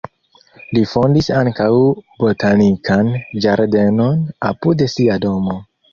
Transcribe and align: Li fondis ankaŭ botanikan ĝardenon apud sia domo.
Li 0.77 0.81
fondis 0.93 1.27
ankaŭ 1.41 1.67
botanikan 2.23 3.11
ĝardenon 3.45 4.25
apud 4.51 4.87
sia 4.95 5.21
domo. 5.29 5.61